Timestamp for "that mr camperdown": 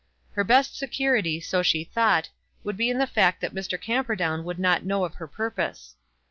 3.41-4.43